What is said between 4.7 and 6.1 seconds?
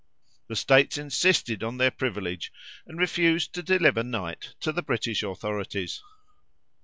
the British authorities.